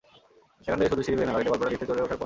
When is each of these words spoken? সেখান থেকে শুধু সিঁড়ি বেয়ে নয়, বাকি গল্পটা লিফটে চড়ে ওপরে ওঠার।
সেখান 0.63 0.77
থেকে 0.79 0.91
শুধু 0.91 1.03
সিঁড়ি 1.05 1.17
বেয়ে 1.19 1.29
নয়, 1.29 1.35
বাকি 1.37 1.49
গল্পটা 1.51 1.71
লিফটে 1.71 1.87
চড়ে 1.89 2.01
ওপরে 2.01 2.05
ওঠার। 2.07 2.19